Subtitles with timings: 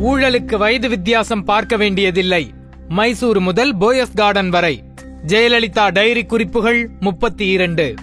[0.00, 2.52] ஊழலுக்கு வயது வித்தியாசம் பார்க்க வேண்டியதில்லை.
[2.88, 4.84] மைசூர் முதல் போயஸ் கார்டன் வரை.
[5.26, 7.94] ஜெயலலிதா டைரி குறிப்புகள் முப்பத்தி இரண்டு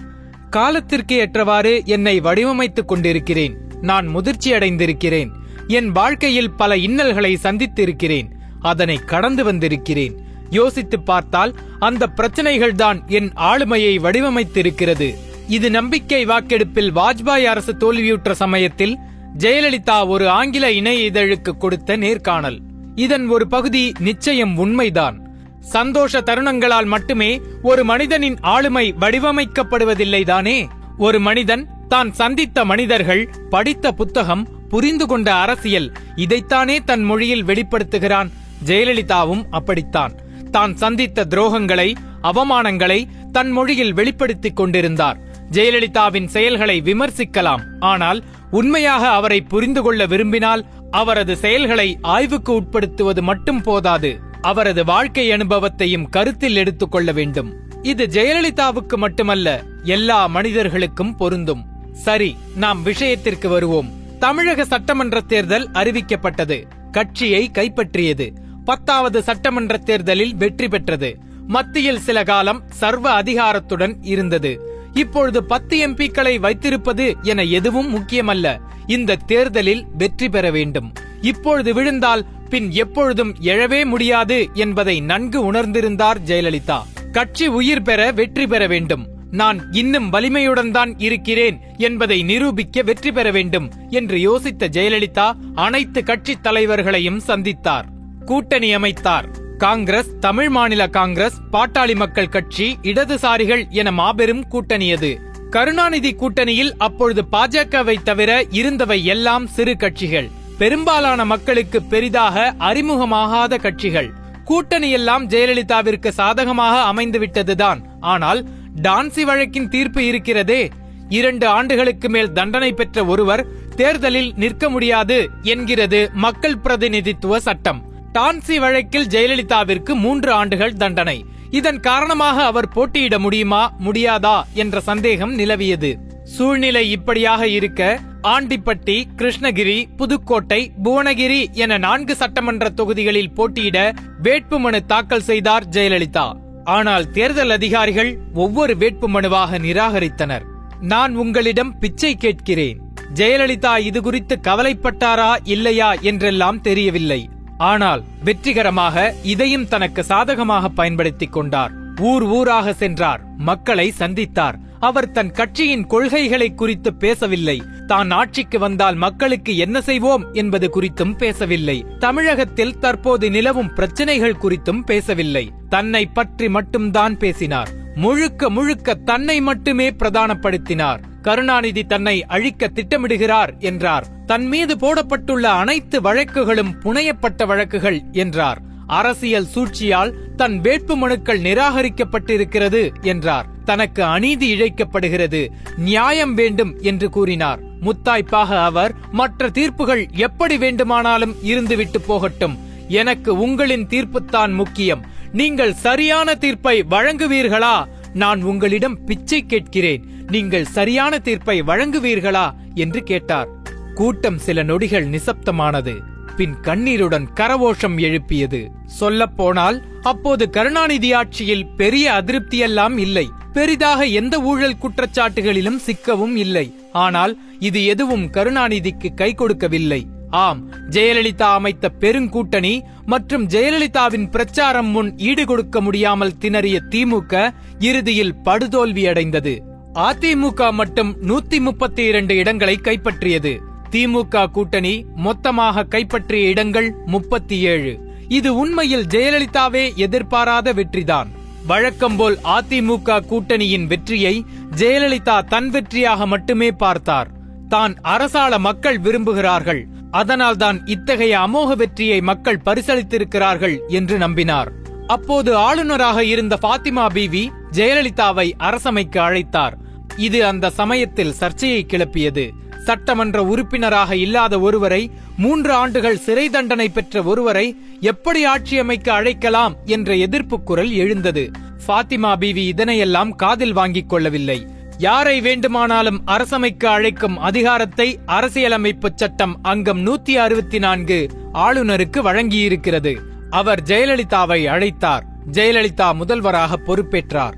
[0.50, 3.56] காலத்திற்கு ஏற்றவாறு என்னை வடிவமைத்துக் கொண்டிருக்கிறேன்.
[3.80, 5.30] நான் முதிர்ச்சி அடைந்திருக்கிறேன்.
[5.66, 8.28] என் வாழ்க்கையில் பல இன்னல்களை சந்தித்திருக்கிறேன்.
[8.60, 10.18] அதனை கடந்து வந்திருக்கிறேன்.
[10.50, 15.14] யோசித்து பார்த்தால் அந்த பிரச்சனைகள்தான் என் ஆளுமையை வடிவமைத்திருக்கிறது.
[15.48, 18.96] இது நம்பிக்கை வாக்கெடுப்பில் வாஜ்பாய் அரசு தோல்வியுற்ற சமயத்தில்
[19.36, 22.60] ஜெயலலிதா ஒரு ஆங்கில இணைய இதழுக்கு கொடுத்த நேர்காணல்.
[22.94, 25.26] இதன் ஒரு பகுதி நிச்சயம் உண்மைதான்.
[25.60, 30.68] சந்தோஷ தருணங்களால் மட்டுமே ஒரு மனிதனின் ஆளுமை வடிவமைக்கப்படுவதில்லை தானே
[30.98, 38.30] ஒரு மனிதன் தான் சந்தித்த மனிதர்கள் படித்த புத்தகம் புரிந்து கொண்ட அரசியல் இதைத்தானே தன் மொழியில் வெளிப்படுத்துகிறான்.
[38.66, 40.12] ஜெயலலிதாவும் அப்படித்தான்.
[40.50, 45.18] தான் சந்தித்த துரோகங்களை அவமானங்களை தன் மொழியில் வெளிப்படுத்திக் கொண்டிருந்தார்.
[45.52, 47.60] ஜெயலலிதாவின் செயல்களை விமர்சிக்கலாம்.
[47.80, 54.20] ஆனால் உண்மையாக அவரை புரிந்து கொள்ள விரும்பினால் அவரது செயல்களை ஆய்வுக்கு உட்படுத்துவது மட்டும் போதாது.
[54.40, 57.54] அவரது வாழ்க்கை அனுபவத்தையும் கருத்தில் எடுத்துக் கொள்ள வேண்டும்.
[57.82, 61.64] இது ஜெயலலிதாவுக்கு மட்டுமல்ல எல்லா மனிதர்களுக்கும் பொருந்தும்.
[61.92, 63.90] சரி நாம் விஷயத்திற்கு வருவோம்.
[64.18, 66.64] தமிழக சட்டமன்ற தேர்தல் அறிவிக்கப்பட்டது.
[66.92, 68.32] கட்சியை கைப்பற்றியது.
[68.64, 71.18] பத்தாவது சட்டமன்ற தேர்தலில் வெற்றி பெற்றது.
[71.46, 74.77] மத்தியில் சில காலம் சர்வ அதிகாரத்துடன் இருந்தது.
[75.02, 78.46] இப்பொழுது பத்து எம்பிக்களை வைத்திருப்பது என எதுவும் முக்கியமல்ல.
[78.86, 80.88] இந்த தேர்தலில் வெற்றி பெற வேண்டும்.
[81.20, 86.78] இப்பொழுது விழுந்தால் பின் எப்பொழுதும் எழவே முடியாது என்பதை நன்கு உணர்ந்திருந்தார் ஜெயலலிதா.
[87.12, 89.04] கட்சி உயிர் பெற வெற்றி பெற வேண்டும்.
[89.30, 91.56] நான் இன்னும் வலிமையுடன் தான் இருக்கிறேன்
[91.88, 93.66] என்பதை நிரூபிக்க வெற்றி பெற வேண்டும்
[93.98, 97.88] என்று யோசித்த ஜெயலலிதா அனைத்து கட்சி தலைவர்களையும் சந்தித்தார்.
[98.24, 99.28] கூட்டணி அமைத்தார்.
[99.58, 105.10] காங்கிரஸ் தமிழ் மாநில காங்கிரஸ் பாட்டாளி மக்கள் கட்சி இடதுசாரிகள் என மாபெரும் கூட்டணியது.
[105.50, 110.28] கருணாநிதி கூட்டணியில் அப்பொழுது பாஜகவை தவிர இருந்தவை எல்லாம் சிறு கட்சிகள்.
[110.58, 114.10] பெரும்பாலான மக்களுக்கு பெரிதாக அறிமுகமாகாத கட்சிகள்.
[114.44, 118.46] கூட்டணி எல்லாம் ஜெயலலிதாவிற்கு சாதகமாக அமைந்துவிட்டதுதான் ஆனால்
[118.82, 120.70] டான்சி வழக்கின் தீர்ப்பு இருக்கிறதே.
[121.08, 123.46] இரண்டு ஆண்டுகளுக்கு மேல் தண்டனை பெற்ற ஒருவர்
[123.76, 127.86] தேர்தலில் நிற்க முடியாது என்கிறது மக்கள் பிரதிநிதித்துவ சட்டம்.
[128.12, 131.24] டான்சி வழக்கில் ஜெயலலிதாவிற்கு மூன்று ஆண்டுகள் தண்டனை.
[131.50, 135.98] இதன் காரணமாக அவர் போட்டியிட முடியுமா முடியாதா என்ற சந்தேகம் நிலவியது.
[136.24, 145.68] சூழ்நிலை இப்படியாக இருக்க ஆண்டிப்பட்டி கிருஷ்ணகிரி புதுக்கோட்டை புவனகிரி என நான்கு சட்டமன்ற தொகுதிகளில் போட்டியிட வேட்புமனு தாக்கல் செய்தார்
[145.68, 146.36] ஜெயலலிதா.
[146.64, 150.42] ஆனால் தேர்தல் அதிகாரிகள் ஒவ்வொரு வேட்புமனுவாக நிராகரித்தனர்.
[150.80, 152.80] நான் உங்களிடம் பிச்சை கேட்கிறேன்.
[153.14, 157.30] ஜெயலலிதா இது குறித்து கவலைப்பட்டாரா இல்லையா என்றெல்லாம் தெரியவில்லை.
[157.58, 161.72] ஆனால் வெற்றிகரமாக இதையும் தனக்கு சாதகமாக பயன்படுத்திக் கொண்டார்.
[162.00, 164.58] ஊர் ஊராக சென்றார் மக்களை சந்தித்தார்.
[164.80, 167.62] அவர் தன் கட்சியின் கொள்கைகளை குறித்து பேசவில்லை.
[167.86, 171.84] தான் ஆட்சிக்கு வந்தால் மக்களுக்கு என்ன செய்வோம் என்பது குறித்தும் பேசவில்லை.
[171.98, 175.50] தமிழகத்தில் தற்போது நிலவும் பிரச்சனைகள் குறித்தும் பேசவில்லை.
[175.68, 177.68] தன்னை பற்றி மட்டும்தான் பேசினார்.
[177.98, 180.98] முழுக்க முழுக்க தன்னை மட்டுமே பிரதானப்படுத்தினார்.
[181.22, 184.06] கருணாநிதி தன்னை அழிக்க திட்டமிடுகிறார் என்றார்.
[184.26, 188.60] தன் மீது போடப்பட்டுள்ள அனைத்து வழக்குகளும் புனையப்பட்ட வழக்குகள் என்றார்.
[188.86, 193.46] அரசியல் சூழ்ச்சியால் தன் வேட்புமனுக்கள் நிராகரிக்கப்பட்டிருக்கிறது என்றார்.
[193.64, 195.52] தனக்கு அநீதி இழைக்கப்படுகிறது.
[195.76, 197.60] நியாயம் வேண்டும் என்று கூறினார்.
[197.80, 202.58] முத்தாய்ப்பாக அவர் மற்ற தீர்ப்புகள் எப்படி வேண்டுமானாலும் இருந்துவிட்டு போகட்டும்.
[202.88, 205.16] எனக்கு உங்களின் தீர்ப்புத்தான் முக்கியம்.
[205.32, 207.84] நீங்கள் சரியான தீர்ப்பை வழங்குவீர்களா?
[208.14, 210.04] நான் உங்களிடம் பிச்சை கேட்கிறேன்.
[210.26, 212.50] நீங்கள் சரியான தீர்ப்பை வழங்குவீர்களா?
[212.74, 213.48] என்று கேட்டார்.
[213.94, 215.96] கூட்டம் சில நொடிகள் நிசப்தமானது.
[216.36, 218.70] பின் கண்ணீருடன் கரவோஷம் எழுப்பியது.
[218.86, 223.28] சொல்லப்போனால் அப்போது கருணாநிதி ஆட்சியில் பெரிய அதிருப்தியெல்லாம் இல்லை.
[223.52, 226.74] பெரிதாக எந்த ஊழல் குற்றச்சாட்டுகளிலும் சிக்கவும் இல்லை.
[226.92, 230.06] ஆனால் இது எதுவும் கருணாநிதிக்கு கை கொடுக்கவில்லை.
[230.30, 239.62] ஆம் ஜெயலலிதா அமைத்த பெருங்கூட்டணி மற்றும் ஜெயலலிதாவின் பிரச்சாரம் முன் ஈடுகொடுக்க முடியாமல் திணறிய திமுக இறுதியில் படுதோல்வி அடைந்தது
[239.92, 243.58] அதிமுக மட்டும் நூத்தி முப்பத்தி இரண்டு இடங்களை கைப்பற்றியது.
[243.90, 247.92] திமுக கூட்டணி மொத்தமாக கைப்பற்றிய இடங்கள் முப்பத்தி ஏழு
[248.28, 251.28] இது உண்மையில் ஜெயலலிதாவே எதிர்பாராத வெற்றிதான்.
[251.66, 254.44] வழக்கம்போல் அதிமுக கூட்டணியின் வெற்றியை
[254.76, 257.30] ஜெயலலிதா தன் வெற்றியாக மட்டுமே பார்த்தார்.
[257.68, 259.88] தான் அரசாள மக்கள் விரும்புகிறார்கள்.
[260.10, 264.68] அதனால்தான் இத்தகைய அமோக வெற்றியை மக்கள் பரிசளித்திருக்கிறார்கள் என்று நம்பினார்.
[265.06, 269.72] அப்போது ஆளுநராக இருந்த பாத்திமா பீவி ஜெயலலிதாவை அரசமைக்கு அழைத்தார்.
[270.16, 272.50] இது அந்த சமயத்தில் சர்ச்சையை கிளப்பியது.
[272.84, 280.16] சட்டமன்ற உறுப்பினராக இல்லாத ஒருவரை மூன்று ஆண்டுகள் சிறை தண்டனை பெற்ற ஒருவரை எப்படி ஆட்சி அமைக்க அழைக்கலாம் என்ற
[280.16, 281.50] எதிர்ப்பு குரல் எழுந்தது.
[281.86, 284.66] பாத்திமா பீவி இதனையெல்லாம் காதில் வாங்கிக் கொள்ளவில்லை.
[284.98, 293.18] யாரை வேண்டுமானாலும் அரசமைக்கு அழைக்கும் அதிகாரத்தை அரசியலமைப்பு சட்டம் அங்கம் நூத்தி அறுபத்தி நான்கு ஆளுநருக்கு வழங்கியிருக்கிறது.
[293.50, 295.20] அவர் ஜெயலலிதாவை அழைத்தார்.
[295.52, 297.52] ஜெயலலிதா முதல்வராக பொறுப்பேற்றார்.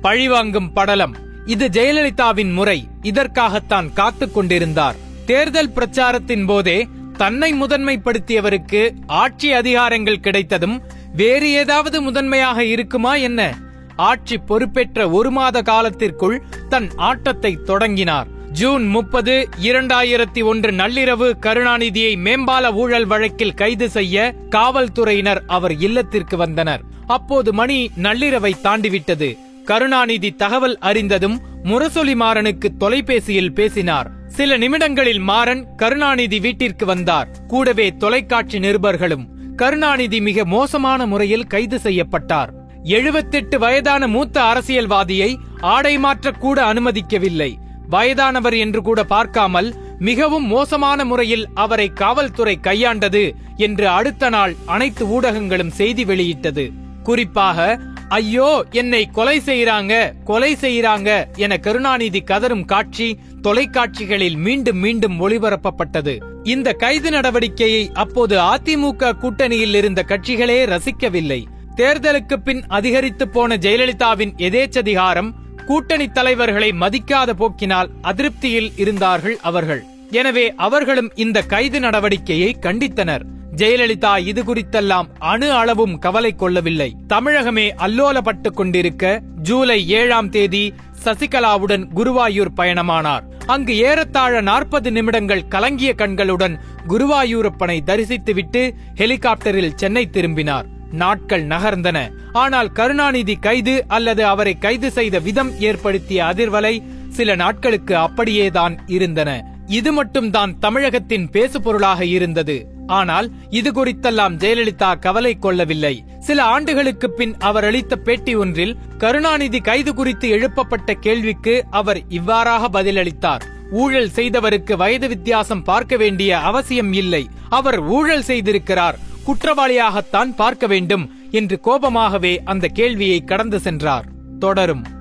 [0.00, 1.16] பழிவாங்கும் படலம்.
[1.44, 2.88] இது ஜெயலலிதாவின் முறை.
[3.02, 4.96] இதற்காகத்தான் காத்துக் கொண்டிருந்தார்.
[5.26, 10.82] தேர்தல் பிரச்சாரத்தின் போதே தன்னை முதன்மைப்படுத்தியவருக்கு ஆட்சி அதிகாரங்கள் கிடைத்ததும்
[11.12, 13.58] வேறு ஏதாவது முதன்மையாக இருக்குமா என்ன?
[13.96, 18.26] ஆட்சி பொறுப்பேற்ற ஒரு மாத காலத்திற்குள் தன் ஆட்டத்தை தொடங்கினார்.
[18.52, 26.80] ஜூன் முப்பது இரண்டாயிரத்தி ஒன்று நள்ளிரவு கருணாநிதியை மேம்பால ஊழல் வழக்கில் கைது செய்ய காவல்துறையினர் அவர் இல்லத்திற்கு வந்தனர்.
[27.06, 29.38] அப்போது மணி நள்ளிரவை தாண்டிவிட்டது.
[29.64, 34.10] கருணாநிதி தகவல் அறிந்ததும் முரசொலி மாறனுக்கு தொலைபேசியில் பேசினார்.
[34.26, 37.28] சில நிமிடங்களில் மாறன் கருணாநிதி வீட்டிற்கு வந்தார்.
[37.46, 39.26] கூடவே தொலைக்காட்சி நிருபர்களும்.
[39.56, 42.65] கருணாநிதி மிக மோசமான முறையில் கைது செய்யப்பட்டார்.
[42.94, 45.28] எழுபத்தெட்டு வயதான மூத்த அரசியல்வாதியை
[45.60, 47.48] ஆடை மாற்றக்கூட அனுமதிக்கவில்லை.
[47.88, 49.68] வயதானவர் என்று கூட பார்க்காமல்
[49.98, 53.24] மிகவும் மோசமான முறையில் அவரை காவல்துறை கையாண்டது
[53.56, 56.64] என்று அடுத்த நாள் அனைத்து ஊடகங்களும் செய்தி வெளியிட்டது.
[57.02, 57.78] குறிப்பாக
[58.08, 59.94] ஐயோ என்னை கொலை செய்யறாங்க
[60.24, 63.08] கொலை செய்யறாங்க என கருணாநிதி கதரும் காட்சி
[63.42, 66.14] தொலைக்காட்சிகளில் மீண்டும் மீண்டும் ஒளிபரப்பப்பட்டது.
[66.42, 71.40] இந்த கைது நடவடிக்கையை அப்போது அதிமுக கூட்டணியில் இருந்த கட்சிகளே ரசிக்கவில்லை.
[71.76, 75.30] தேர்தலுக்கு பின் அதிகரித்து போன ஜெயலலிதாவின் எதேச்சதிகாரம்
[75.66, 79.82] கூட்டணி தலைவர்களை மதிக்காத போக்கினால் அதிருப்தியில் இருந்தார்கள் அவர்கள்.
[80.10, 83.24] எனவே அவர்களும் இந்த கைது நடவடிக்கையை கண்டித்தனர்.
[83.56, 86.96] ஜெயலலிதா இது குறித்தெல்லாம் அணு அளவும் கவலை கொள்ளவில்லை.
[87.08, 90.74] தமிழகமே அல்லோலப்பட்டுக் கொண்டிருக்க ஜூலை ஏழாம் தேதி
[91.04, 93.26] சசிகலாவுடன் குருவாயூர் பயணமானார்.
[93.46, 96.56] அங்கு ஏறத்தாழ நாற்பது நிமிடங்கள் கலங்கிய கண்களுடன்
[96.88, 100.66] குருவாயூரப்பனை தரிசித்துவிட்டு ஹெலிகாப்டரில் சென்னை திரும்பினார்.
[100.92, 102.10] நாட்கள் நகர்ந்தன.
[102.32, 109.42] ஆனால் கருணாநிதி கைது அல்லது அவரை கைது செய்த விதம் ஏற்படுத்திய அதிர்வலை சில நாட்களுக்கு அப்படியேதான் இருந்தன.
[109.66, 112.66] இது மட்டும் தான் தமிழகத்தின் பேசுபொருளாக இருந்தது.
[112.86, 116.04] ஆனால் இது குறித்தெல்லாம் ஜெயலலிதா கவலை கொள்ளவில்லை.
[116.18, 123.42] சில ஆண்டுகளுக்கு பின் அவர் அளித்த பேட்டி ஒன்றில் கருணாநிதி கைது குறித்து எழுப்பப்பட்ட கேள்விக்கு அவர் இவ்வாறாக பதிலளித்தார்.
[123.70, 127.28] ஊழல் செய்தவருக்கு வயது வித்தியாசம் பார்க்க வேண்டிய அவசியம் இல்லை.
[127.48, 128.98] அவர் ஊழல் செய்திருக்கிறார்.
[129.26, 134.08] குற்றவாளியாகத்தான் பார்க்க வேண்டும் என்று கோபமாகவே அந்த கேள்வியை கடந்து சென்றார்.
[134.38, 134.95] தொடரும்.